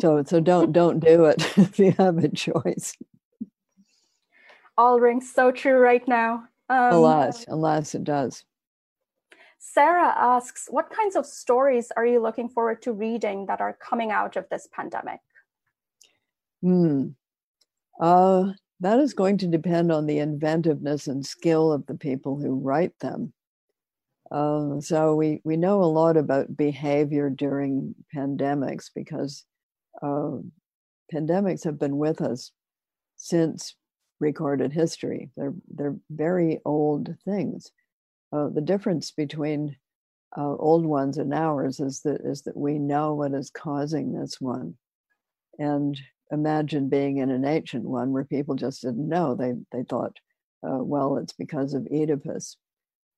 [0.00, 2.94] so so don't don't do it if you have a choice
[4.76, 8.44] all rings so true right now um, alas alas it does
[9.58, 14.10] sarah asks what kinds of stories are you looking forward to reading that are coming
[14.10, 15.20] out of this pandemic
[16.62, 17.08] Hmm.
[18.00, 22.58] Uh, that is going to depend on the inventiveness and skill of the people who
[22.58, 23.32] write them.
[24.30, 29.44] Uh, so we, we know a lot about behavior during pandemics because
[30.02, 30.38] uh,
[31.12, 32.52] pandemics have been with us
[33.16, 33.74] since
[34.20, 35.30] recorded history.
[35.36, 37.70] They're they're very old things.
[38.32, 39.76] Uh, the difference between
[40.36, 44.40] uh, old ones and ours is that is that we know what is causing this
[44.40, 44.76] one,
[45.58, 45.98] and
[46.30, 49.34] imagine being in an ancient one where people just didn't know.
[49.34, 50.16] They they thought,
[50.66, 52.56] uh, well, it's because of Oedipus.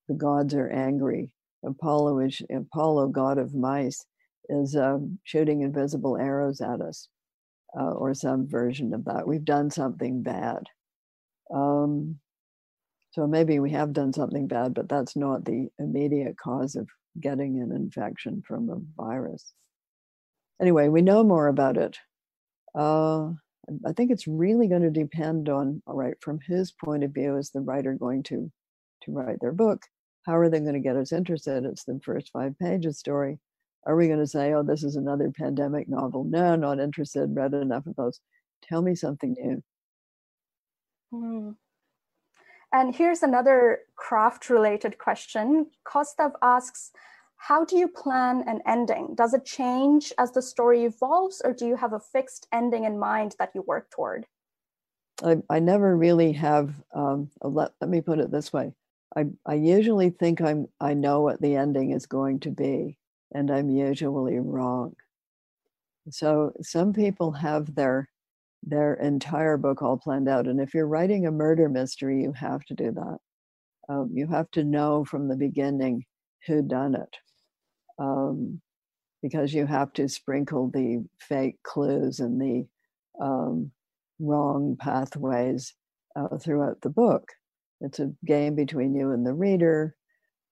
[0.07, 1.31] The gods are angry.
[1.63, 4.05] Apollo is Apollo, god of mice,
[4.49, 7.07] is um, shooting invisible arrows at us,
[7.79, 9.27] uh, or some version of that.
[9.27, 10.63] We've done something bad.
[11.53, 12.19] Um,
[13.11, 16.87] so maybe we have done something bad, but that's not the immediate cause of
[17.19, 19.53] getting an infection from a virus.
[20.61, 21.97] Anyway, we know more about it
[22.75, 23.29] uh,
[23.85, 27.37] I think it's really going to depend on, all right, from his point of view,
[27.37, 28.51] is the writer going to
[29.03, 29.83] to write their book?
[30.25, 31.65] How are they going to get us interested?
[31.65, 33.39] It's the first five pages story.
[33.85, 36.23] Are we going to say, oh, this is another pandemic novel?
[36.23, 37.35] No, not interested.
[37.35, 38.19] Read enough of those.
[38.61, 39.63] Tell me something new.
[41.11, 41.51] Hmm.
[42.71, 45.67] And here's another craft related question.
[45.87, 46.91] Kostav asks
[47.39, 49.15] how do you plan an ending?
[49.15, 52.99] Does it change as the story evolves, or do you have a fixed ending in
[52.99, 54.27] mind that you work toward?
[55.23, 56.73] I, I never really have.
[56.93, 58.73] Um, let, let me put it this way:
[59.15, 62.97] I, I usually think I'm I know what the ending is going to be,
[63.33, 64.95] and I'm usually wrong.
[66.09, 68.09] So some people have their
[68.63, 72.63] their entire book all planned out, and if you're writing a murder mystery, you have
[72.65, 73.17] to do that.
[73.87, 76.05] Um, you have to know from the beginning
[76.45, 77.17] who done it,
[77.97, 78.61] um,
[79.21, 82.67] because you have to sprinkle the fake clues and the
[83.23, 83.71] um,
[84.19, 85.73] wrong pathways
[86.15, 87.31] uh, throughout the book.
[87.81, 89.95] It's a game between you and the reader.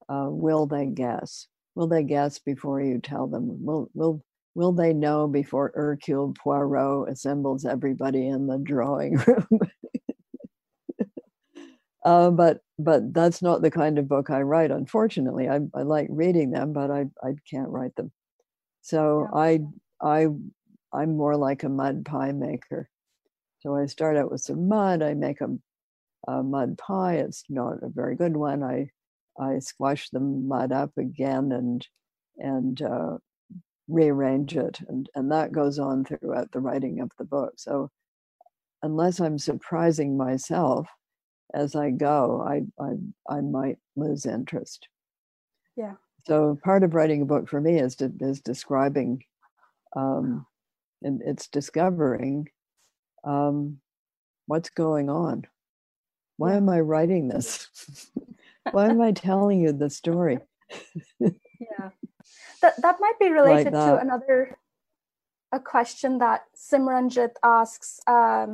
[0.10, 1.48] Uh, will they guess?
[1.78, 3.64] Will they guess before you tell them?
[3.64, 4.24] Will will
[4.56, 9.60] will they know before Hercule Poirot assembles everybody in the drawing room?
[12.04, 14.72] uh, but but that's not the kind of book I write.
[14.72, 18.12] Unfortunately, I, I like reading them, but I I can't write them.
[18.82, 19.40] So yeah.
[19.40, 19.60] I
[20.02, 20.28] I
[20.92, 22.90] I'm more like a mud pie maker.
[23.60, 25.04] So I start out with some mud.
[25.04, 25.50] I make a,
[26.28, 27.18] a mud pie.
[27.18, 28.64] It's not a very good one.
[28.64, 28.90] I
[29.40, 31.88] I squash the mud up again and
[32.38, 33.18] and uh,
[33.88, 37.54] rearrange it, and and that goes on throughout the writing of the book.
[37.58, 37.90] So
[38.84, 40.88] unless I'm surprising myself
[41.54, 42.94] as I go, I I,
[43.30, 44.88] I might lose interest.
[45.76, 45.94] Yeah.
[46.26, 49.24] So part of writing a book for me is to, is describing,
[49.96, 50.46] um,
[51.02, 52.50] and it's discovering
[53.24, 53.80] um,
[54.48, 55.46] what's going on?
[56.38, 56.58] Why yeah.
[56.58, 57.70] am I writing this?
[58.72, 60.40] Why am I telling you the story?
[61.20, 61.90] yeah,
[62.62, 64.58] that that might be related like to another
[65.52, 68.54] a question that Simranjit asks, um,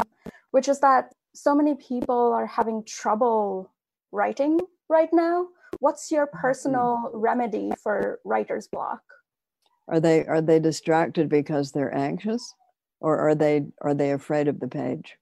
[0.52, 3.72] which is that so many people are having trouble
[4.12, 5.48] writing right now.
[5.80, 6.38] What's your mm-hmm.
[6.40, 9.02] personal remedy for writer's block?
[9.88, 12.54] Are they are they distracted because they're anxious?
[13.04, 15.18] or are they are they afraid of the page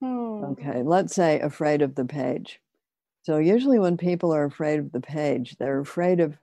[0.00, 0.42] hmm.
[0.44, 2.60] okay let's say afraid of the page
[3.28, 6.38] so usually when people are afraid of the page they're afraid of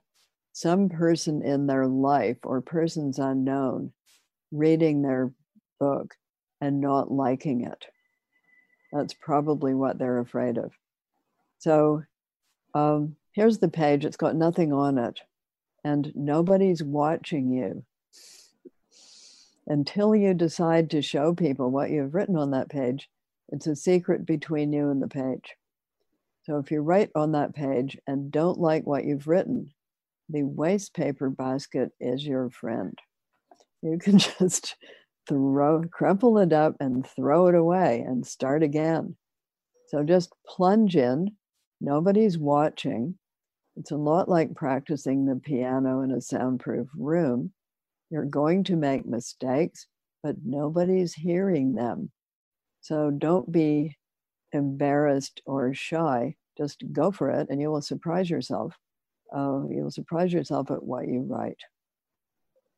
[0.52, 3.92] some person in their life or persons unknown
[4.52, 5.32] reading their
[5.80, 6.14] book
[6.60, 7.86] and not liking it.
[8.92, 10.70] That's probably what they're afraid of.
[11.58, 12.04] So
[12.72, 15.18] um, here's the page it's got nothing on it
[15.82, 17.84] and nobody's watching you
[19.66, 23.10] until you decide to show people what you've written on that page,
[23.48, 25.56] it's a secret between you and the page.
[26.46, 29.72] So if you write on that page and don't like what you've written,
[30.28, 32.96] the waste paper basket is your friend.
[33.82, 34.76] You can just
[35.28, 39.16] throw, crumple it up and throw it away and start again.
[39.88, 41.32] So just plunge in.
[41.80, 43.18] Nobody's watching.
[43.74, 47.52] It's a lot like practicing the piano in a soundproof room.
[48.08, 49.88] You're going to make mistakes,
[50.22, 52.12] but nobody's hearing them.
[52.82, 53.96] So don't be
[54.52, 56.36] embarrassed or shy.
[56.56, 58.76] Just go for it and you will surprise yourself.
[59.34, 61.60] Uh, you'll surprise yourself at what you write.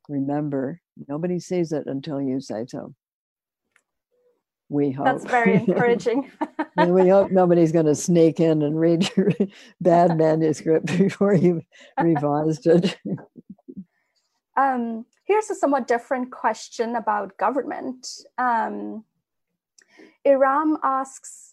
[0.07, 2.95] Remember, nobody sees it until you say so.
[4.67, 5.05] We hope.
[5.05, 6.31] That's very encouraging.
[6.77, 9.31] and we hope nobody's going to sneak in and read your
[9.81, 11.61] bad manuscript before you
[11.99, 12.97] revised it.
[14.57, 18.07] Um, here's a somewhat different question about government.
[18.37, 19.05] Um,
[20.25, 21.48] Iram asks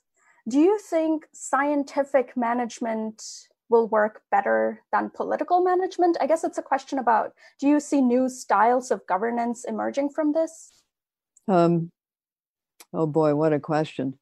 [0.49, 3.23] Do you think scientific management
[3.69, 6.17] will work better than political management?
[6.21, 10.33] I guess it's a question about do you see new styles of governance emerging from
[10.33, 10.73] this?
[11.49, 11.91] Um,
[12.93, 14.19] oh boy, what a question.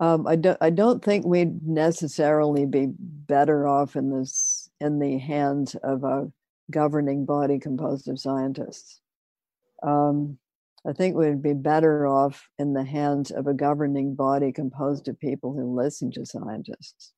[0.00, 5.18] Um, I, do, I don't think we'd necessarily be better off in this in the
[5.18, 6.30] hands of a
[6.70, 9.00] governing body composed of scientists.
[9.82, 10.38] Um,
[10.86, 15.18] I think we'd be better off in the hands of a governing body composed of
[15.18, 17.12] people who listen to scientists.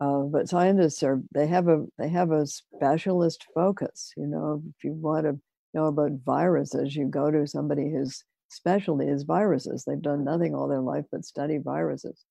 [0.00, 4.12] Uh, but scientists are they have a they have a specialist focus.
[4.16, 5.40] You know, if you want to
[5.72, 9.84] know about viruses, you go to somebody whose specialty is viruses.
[9.84, 12.24] They've done nothing all their life but study viruses.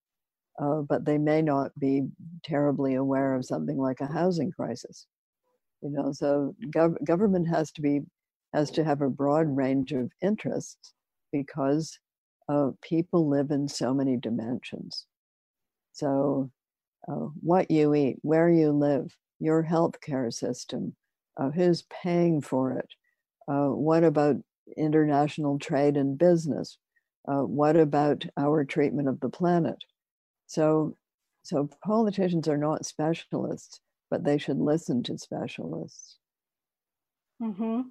[0.62, 2.04] Uh, but they may not be
[2.44, 5.08] terribly aware of something like a housing crisis
[5.84, 8.02] you know so gov- government has to be
[8.54, 10.94] has to have a broad range of interests
[11.32, 12.00] because
[12.50, 15.06] uh, people live in so many dimensions
[15.92, 16.50] so
[17.08, 20.96] uh, what you eat where you live your healthcare system
[21.38, 22.88] uh, who's paying for it
[23.48, 24.36] uh, what about
[24.78, 26.78] international trade and business
[27.28, 29.78] uh, what about our treatment of the planet
[30.48, 30.96] so
[31.44, 33.80] so politicians are not specialists
[34.14, 36.18] but they should listen to specialists.
[37.42, 37.82] Mm-hmm.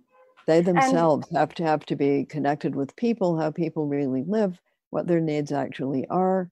[0.47, 4.59] They themselves and, have to have to be connected with people, how people really live,
[4.91, 6.51] what their needs actually are.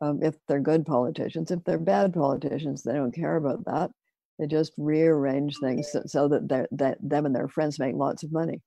[0.00, 3.90] Um, if they're good politicians, if they're bad politicians, they don't care about that.
[4.38, 8.32] They just rearrange things so, so that, that them and their friends make lots of
[8.32, 8.60] money.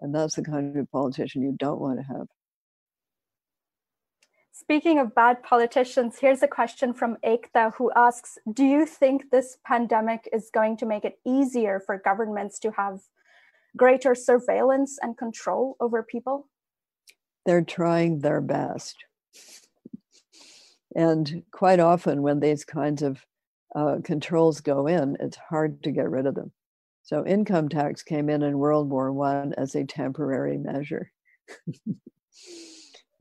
[0.00, 2.26] And that's the kind of politician you don't want to have.
[4.52, 9.56] Speaking of bad politicians, here's a question from Ekta who asks Do you think this
[9.64, 12.98] pandemic is going to make it easier for governments to have
[13.78, 16.48] greater surveillance and control over people?
[17.46, 18.96] They're trying their best.
[20.94, 23.24] And quite often, when these kinds of
[23.74, 26.52] uh, controls go in, it's hard to get rid of them.
[27.02, 31.10] So, income tax came in in World War One as a temporary measure.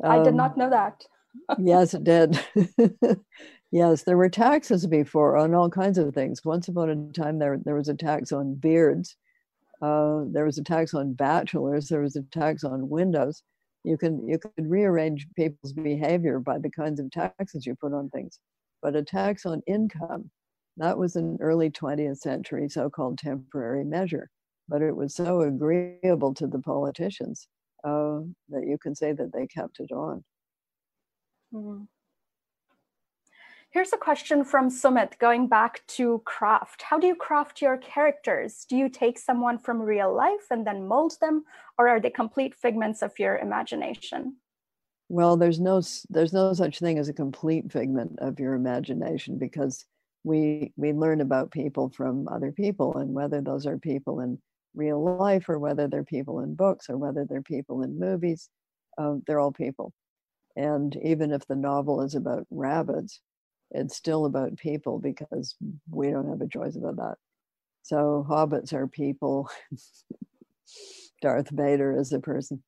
[0.04, 1.06] um, I did not um, know that.
[1.60, 2.40] yes, it did.
[3.72, 6.44] yes, there were taxes before on all kinds of things.
[6.44, 9.16] Once upon a time, there there was a tax on beards.
[9.82, 11.88] Uh, there was a tax on bachelors.
[11.88, 13.44] There was a tax on windows
[13.88, 18.10] you can you could rearrange people's behavior by the kinds of taxes you put on
[18.10, 18.40] things
[18.82, 20.30] but a tax on income
[20.76, 24.30] that was an early 20th century so-called temporary measure
[24.68, 27.48] but it was so agreeable to the politicians
[27.86, 28.20] uh,
[28.50, 30.24] that you can say that they kept it on
[31.54, 31.84] mm-hmm.
[33.72, 36.82] Here's a question from Sumit going back to craft.
[36.82, 38.66] How do you craft your characters?
[38.68, 41.44] Do you take someone from real life and then mold them,
[41.78, 44.38] or are they complete figments of your imagination?
[45.10, 49.86] Well, there's no there's no such thing as a complete figment of your imagination because
[50.24, 54.40] we we learn about people from other people and whether those are people in
[54.76, 58.50] real life or whether they're people in books or whether they're people in movies,
[58.98, 59.94] uh, they're all people.
[60.56, 63.22] And even if the novel is about rabbits,
[63.72, 65.56] it's still about people because
[65.90, 67.16] we don't have a choice about that.
[67.84, 69.50] So hobbits are people.
[71.22, 72.64] Darth Vader is a person.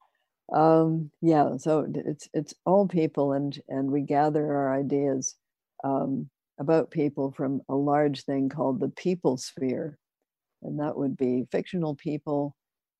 [0.53, 5.35] Um, yeah, so it's it's all people, and and we gather our ideas
[5.83, 6.29] um,
[6.59, 9.97] about people from a large thing called the people sphere,
[10.63, 12.55] and that would be fictional people,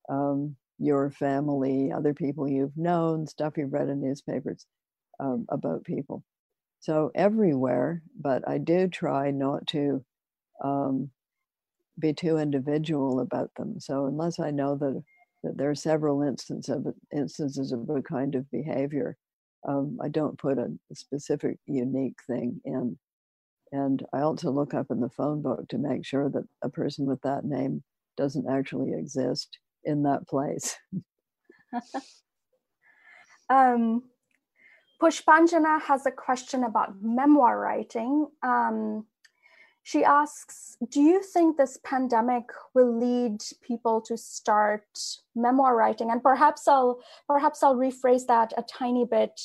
[0.10, 4.66] um, your family, other people you've known, stuff you've read in newspapers
[5.20, 6.24] um, about people.
[6.80, 10.04] So everywhere, but I do try not to
[10.64, 11.12] um,
[12.00, 13.80] be too individual about them.
[13.80, 15.04] So unless I know that,
[15.44, 19.18] that there are several instances of instances of a kind of behavior,
[19.68, 22.98] um, I don't put a, specific unique thing in.
[23.72, 27.06] And I also look up in the phone book to make sure that a person
[27.06, 27.84] with that name
[28.18, 30.76] doesn't actually exist in that place.
[33.50, 34.04] um,
[35.02, 38.28] Pushpanjana has a question about memoir writing.
[38.44, 39.06] Um,
[39.84, 44.86] she asks, do you think this pandemic will lead people to start
[45.36, 46.12] memoir writing?
[46.12, 49.40] And perhaps I'll perhaps I'll rephrase that a tiny bit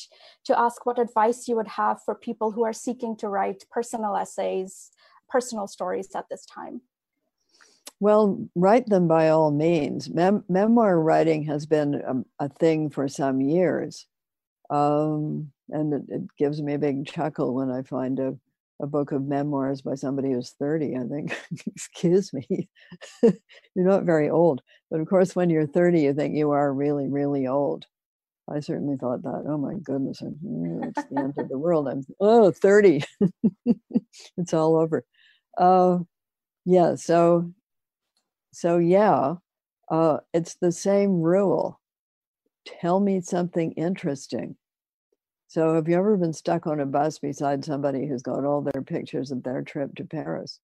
[0.45, 4.17] to ask what advice you would have for people who are seeking to write personal
[4.17, 4.91] essays,
[5.29, 6.83] personal stories at this time.
[8.01, 10.11] Well, write them by all means.
[10.11, 14.07] Mem- memoir writing has been a, a thing for some years.
[14.71, 18.35] Um, and it, it, gives me a big chuckle when I find a,
[18.81, 20.97] a book of memoirs by somebody who's 30.
[20.97, 21.37] I think,
[21.67, 22.69] excuse me,
[23.23, 23.35] you're
[23.77, 24.63] not very old.
[24.91, 27.87] But of course, when you're 30, you think you are really, really old.
[28.51, 31.89] I certainly thought that, oh my goodness, it's the end of the world.
[31.89, 33.03] I'm, oh, 30.
[34.37, 35.05] it's all over.
[35.57, 36.01] Uh,
[36.67, 37.53] yeah, so,
[38.53, 39.37] so yeah,
[39.91, 41.81] uh, it's the same rule
[42.65, 44.57] tell me something interesting.
[45.49, 48.83] So, have you ever been stuck on a bus beside somebody who's got all their
[48.83, 50.59] pictures of their trip to Paris?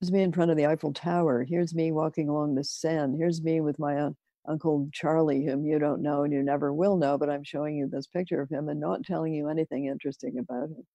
[0.00, 1.44] Here's me in front of the Eiffel Tower.
[1.44, 3.16] Here's me walking along the Seine.
[3.16, 4.10] Here's me with my uh,
[4.48, 7.88] Uncle Charlie, whom you don't know and you never will know, but I'm showing you
[7.88, 10.86] this picture of him and not telling you anything interesting about him.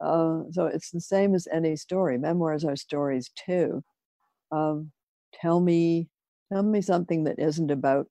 [0.00, 2.16] Uh, so it's the same as any story.
[2.18, 3.84] Memoirs are stories too.
[4.50, 4.92] Um,
[5.34, 6.08] tell me,
[6.52, 8.06] tell me something that isn't about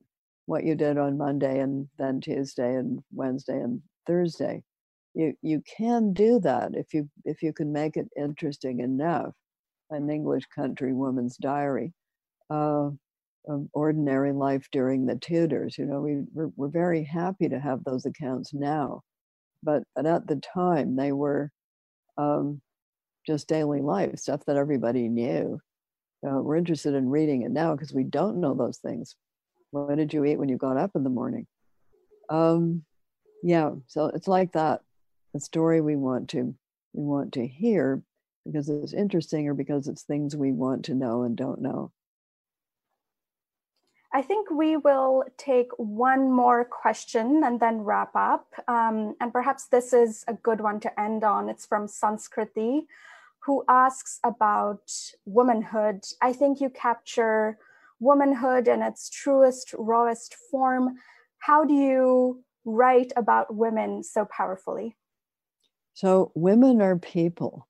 [0.50, 4.64] what you did on Monday and then Tuesday and Wednesday and Thursday.
[5.14, 9.32] You you can do that if you if you can make it interesting enough.
[9.91, 11.93] An English country woman's diary,
[12.50, 12.89] uh,
[13.74, 15.78] ordinary life during the Tudors.
[15.78, 19.02] You know, we we're, we're very happy to have those accounts now,
[19.62, 21.52] but but at the time they were
[22.18, 22.60] um,
[23.28, 25.60] just daily life stuff that everybody knew.
[26.28, 29.16] Uh, we're interested in reading it now because we don't know those things
[29.72, 31.47] what did you eat when you got up in the morning?
[32.30, 32.84] Um,
[33.43, 34.82] yeah, so it's like that.
[35.34, 36.55] The story we want to
[36.93, 38.01] we want to hear
[38.45, 41.91] because it's interesting or because it's things we want to know and don't know.
[44.11, 48.47] I think we will take one more question and then wrap up.
[48.67, 51.47] Um, and perhaps this is a good one to end on.
[51.47, 52.88] It's from Sanskriti,
[53.45, 54.91] who asks about
[55.26, 56.05] womanhood.
[56.24, 57.59] I think you capture
[58.00, 60.95] womanhood in its truest, rawest form.
[61.39, 64.95] How do you write about women so powerfully?
[65.93, 67.68] So, women are people.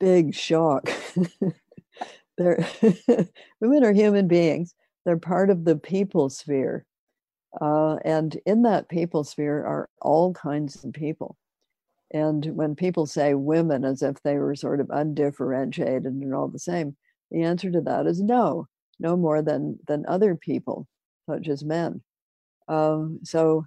[0.00, 0.90] Big shock.
[2.38, 2.66] They're
[3.60, 4.74] women are human beings.
[5.04, 6.86] They're part of the people sphere.
[7.60, 11.36] Uh, and in that people sphere are all kinds of people.
[12.12, 16.58] And when people say women as if they were sort of undifferentiated and all the
[16.58, 16.96] same,
[17.32, 18.68] the answer to that is no,
[19.00, 20.86] no more than than other people,
[21.28, 22.02] such as men.
[22.68, 23.64] Um, so,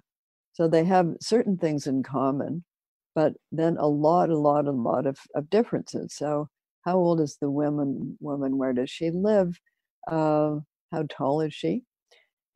[0.52, 2.64] so they have certain things in common,
[3.14, 6.14] but then a lot, a lot, a lot of, of differences.
[6.14, 6.48] So,
[6.84, 8.16] how old is the woman?
[8.20, 9.58] Woman, where does she live?
[10.06, 10.60] Uh,
[10.92, 11.82] how tall is she?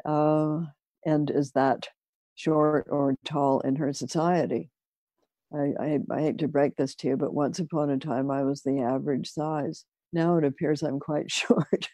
[0.05, 0.61] Uh,
[1.05, 1.89] and is that
[2.37, 4.71] short or tall in her society?
[5.53, 8.45] I, I, I, hate to break this to you, but once upon a time I
[8.45, 9.85] was the average size.
[10.13, 11.89] Now it appears I'm quite short.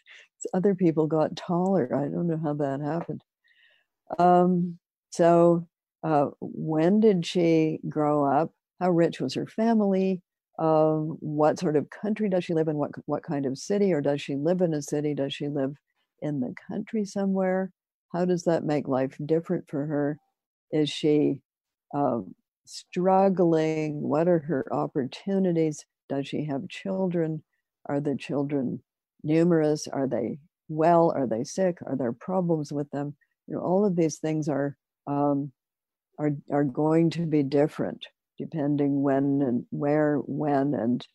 [0.53, 1.93] Other people got taller.
[1.95, 3.23] I don't know how that happened.
[4.19, 4.77] Um,
[5.09, 5.67] so,
[6.03, 8.51] uh, when did she grow up?
[8.79, 10.21] How rich was her family?
[10.59, 12.77] Um, what sort of country does she live in?
[12.77, 15.13] What what kind of city, or does she live in a city?
[15.13, 15.75] Does she live
[16.21, 17.71] in the country somewhere?
[18.13, 20.19] How does that make life different for her?
[20.71, 21.41] Is she
[21.93, 24.01] um, struggling?
[24.01, 25.85] What are her opportunities?
[26.09, 27.43] Does she have children?
[27.87, 28.81] Are the children
[29.23, 29.87] numerous?
[29.87, 31.11] Are they well?
[31.15, 31.77] Are they sick?
[31.85, 33.15] Are there problems with them?
[33.47, 34.75] You know, all of these things are
[35.07, 35.51] um,
[36.19, 38.05] are are going to be different
[38.37, 41.05] depending when and where, when, and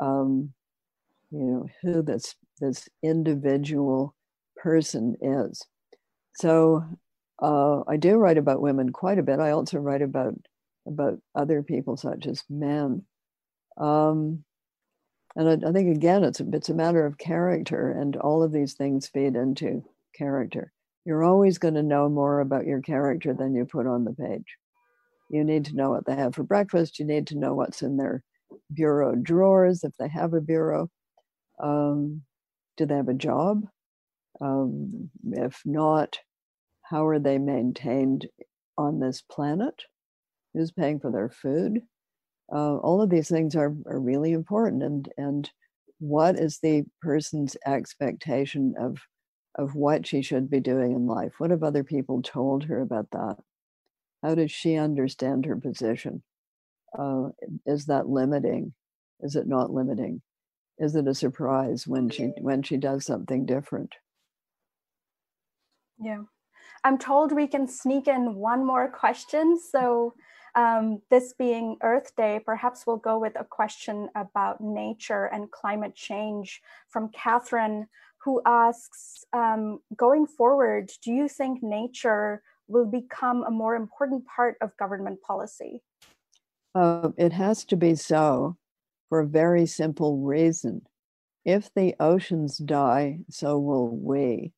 [0.00, 0.52] um,
[1.30, 4.14] you know who this this individual
[4.56, 5.62] person is.
[6.36, 6.84] So
[7.40, 9.40] uh, I do write about women quite a bit.
[9.40, 10.34] I also write about
[10.86, 13.02] about other people such as men.
[13.78, 14.44] Um,
[15.36, 18.52] and I, I, think again, it's a, it's a matter of character, and all of
[18.52, 20.72] these things feed into character.
[21.04, 24.56] You're always going to know more about your character than you put on the page.
[25.30, 26.98] You need to know what they have for breakfast.
[26.98, 28.22] You need to know what's in their
[28.72, 30.90] bureau drawers if they have a bureau.
[31.62, 32.22] Um,
[32.76, 33.64] do they have a job?
[34.40, 36.18] Um, if not,
[36.82, 38.28] how are they maintained
[38.76, 39.82] on this planet?
[40.54, 41.80] who's paying for their food.
[42.54, 44.82] Uh, all of these things are, are really important.
[44.82, 45.50] And, and
[45.98, 48.98] what is the person's expectation of,
[49.56, 51.32] of what she should be doing in life?
[51.38, 53.38] What have other people told her about that?
[54.22, 56.22] How does she understand her position?
[56.96, 57.28] Uh,
[57.64, 58.74] is that limiting?
[59.20, 60.20] Is it not limiting?
[60.78, 63.94] Is it a surprise when she when she does something different?
[65.98, 66.22] Yeah.
[66.84, 69.58] I'm told we can sneak in one more question.
[69.58, 70.14] So
[70.54, 75.94] um, this being Earth Day, perhaps we'll go with a question about nature and climate
[75.94, 77.86] change from Catherine,
[78.18, 84.56] who asks um, Going forward, do you think nature will become a more important part
[84.60, 85.82] of government policy?
[86.74, 88.56] Uh, it has to be so
[89.08, 90.82] for a very simple reason.
[91.44, 94.52] If the oceans die, so will we,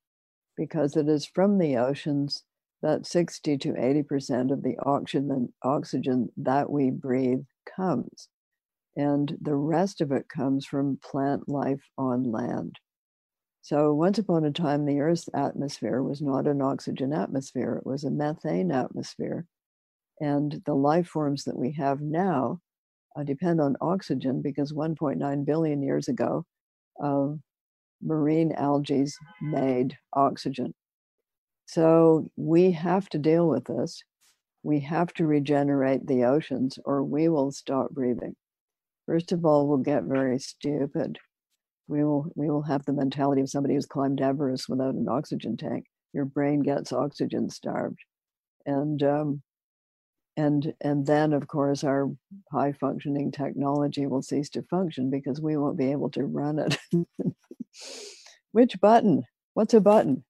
[0.57, 2.45] because it is from the oceans
[2.85, 8.29] that 60 to 80% of the oxygen, oxygen that we breathe comes.
[8.95, 12.79] And the rest of it comes from plant life on land.
[13.63, 18.05] So, once upon a time, the Earth's atmosphere was not an oxygen atmosphere, it was
[18.05, 19.47] a methane atmosphere.
[20.21, 22.61] And the life forms that we have now
[23.17, 26.45] uh, depend on oxygen because 1.9 billion years ago,
[27.03, 27.29] uh,
[28.03, 29.07] marine algae
[29.41, 30.75] made oxygen.
[31.67, 34.03] So we have to deal with this.
[34.63, 38.37] We have to regenerate the oceans or we will stop breathing.
[39.07, 41.19] First of all, we'll get very stupid.
[41.89, 45.57] We will we will have the mentality of somebody who's climbed Everest without an oxygen
[45.57, 45.85] tank.
[46.15, 47.99] Your brain gets oxygen starved.
[48.65, 49.43] And um,
[50.37, 52.11] and and then of course our
[52.51, 56.79] high functioning technology will cease to function because we won't be able to run it
[58.53, 59.23] which button
[59.55, 60.25] what's a button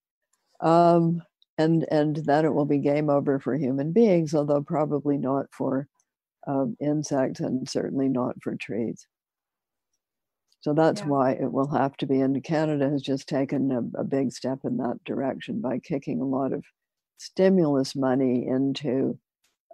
[0.61, 1.21] um,
[1.57, 5.87] and and then it will be game over for human beings, although probably not for
[6.47, 9.07] um, insects and certainly not for trees.
[10.61, 11.07] So that's yeah.
[11.07, 12.21] why it will have to be.
[12.21, 16.25] And Canada has just taken a, a, big step in that direction by kicking a
[16.25, 16.63] lot of
[17.17, 19.19] stimulus money into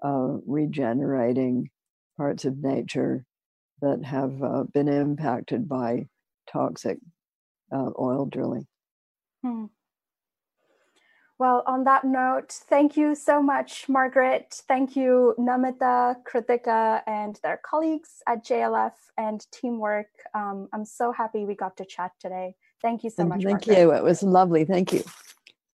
[0.04, 1.70] uh, regenerating
[2.18, 3.26] parts of nature
[3.82, 6.08] that have uh, been impacted by
[6.52, 6.98] toxic
[7.74, 8.68] uh, oil drilling.
[9.44, 9.66] Hmm.
[11.42, 14.62] Well, on that note, thank you so much, Margaret.
[14.68, 20.12] Thank you, Namita, Kritika, and their colleagues at JLF and Teamwork.
[20.36, 22.54] Um, I'm so happy we got to chat today.
[22.84, 23.42] Thank you so much.
[23.42, 23.80] Thank Margaret.
[23.80, 23.92] you.
[23.92, 24.66] It was lovely.
[24.66, 25.00] Thank you.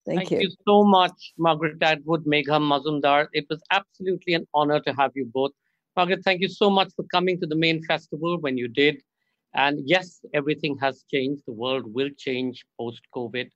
[0.05, 0.39] Thank, Thank you.
[0.43, 3.27] you so much, Margaret Atwood, Megha Majumdar.
[3.33, 5.51] It was absolutely an honor to have you both.
[5.97, 9.01] Margaret, thank you so much for coming to the main festival when you did.
[9.53, 11.43] And yes, everything has changed.
[11.45, 13.49] The world will change post COVID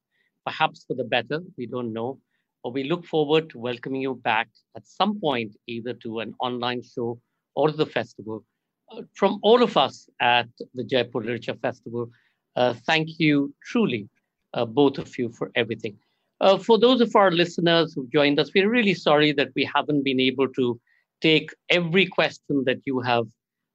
[0.45, 2.19] perhaps for the better, we don't know.
[2.63, 6.83] But we look forward to welcoming you back at some point, either to an online
[6.83, 7.19] show
[7.55, 8.43] or the festival.
[8.91, 12.09] Uh, from all of us at the Jaipur Literature Festival,
[12.55, 14.09] uh, thank you truly,
[14.53, 15.97] uh, both of you, for everything.
[16.39, 20.03] Uh, for those of our listeners who joined us, we're really sorry that we haven't
[20.03, 20.79] been able to
[21.21, 23.25] take every question that you have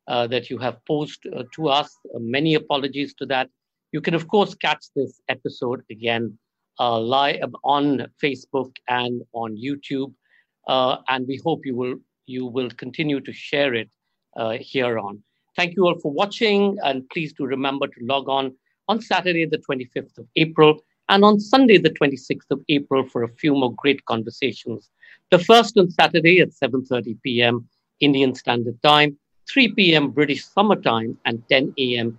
[0.09, 1.93] uh, that you have posed uh, to us.
[2.15, 3.51] many apologies to that.
[3.91, 6.39] You can, of course, catch this episode again
[6.79, 10.13] uh, live on Facebook and on YouTube.
[10.67, 11.97] Uh, and we hope you will
[12.27, 13.89] you will continue to share it
[14.37, 15.23] uh, here on.
[15.55, 18.55] Thank you all for watching, and please do remember to log on
[18.89, 23.29] on Saturday, the 25th of April, and on Sunday, the 26th of April, for a
[23.29, 24.91] few more great conversations.
[25.31, 27.69] The first on Saturday at 7:30 p.m.
[28.01, 29.17] Indian Standard Time,
[29.49, 30.11] 3 p.m.
[30.11, 32.19] British Summer Time, and 10 a.m.